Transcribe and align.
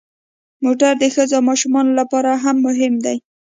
موټر 0.63 0.91
د 0.99 1.03
ښځو 1.15 1.35
او 1.39 1.47
ماشومانو 1.49 1.91
لپاره 1.99 2.31
هم 2.43 2.55
مهم 2.67 2.93
دی. 3.05 3.17